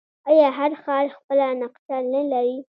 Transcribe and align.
آیا 0.29 0.47
هر 0.57 0.71
ښار 0.81 1.05
خپله 1.15 1.47
نقشه 1.61 1.97
نلري؟ 2.13 2.57